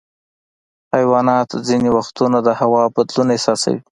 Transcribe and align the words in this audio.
حیوانات 0.95 1.49
ځینې 1.67 1.89
وختونه 1.97 2.37
د 2.47 2.49
هوا 2.59 2.83
بدلون 2.95 3.27
احساسوي. 3.35 3.81